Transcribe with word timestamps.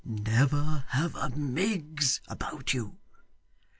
Never 0.03 0.83
have 0.87 1.13
a 1.15 1.29
Miggs 1.29 2.21
about 2.27 2.73
you! 2.73 2.97